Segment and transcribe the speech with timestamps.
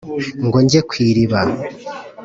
[0.45, 1.41] Ngo njye ku iriba,